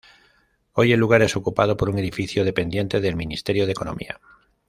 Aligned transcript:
Hoy 0.73 0.93
el 0.93 0.99
lugar 0.99 1.21
es 1.21 1.35
ocupado 1.35 1.77
por 1.77 1.87
un 1.87 1.99
edificio 1.99 2.43
dependiente 2.43 3.01
del 3.01 3.15
Ministerio 3.15 3.67
de 3.67 3.73
Economía. 3.73 4.19